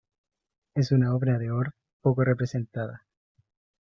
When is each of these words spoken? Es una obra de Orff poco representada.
Es 0.73 0.91
una 0.91 1.13
obra 1.13 1.37
de 1.37 1.51
Orff 1.51 1.75
poco 2.01 2.23
representada. 2.23 3.05